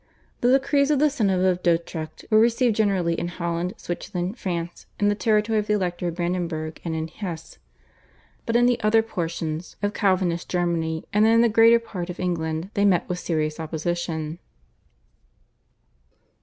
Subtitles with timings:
[0.39, 5.09] The decrees of the Synod of Dordrecht were received generally in Holland, Switzerland, France, in
[5.09, 7.59] the territory of the Elector of Brandenburg, and in Hesse,
[8.47, 12.71] but in the other portions of Calvinist Germany and in the greater part of England
[12.73, 14.39] they met with serious opposition.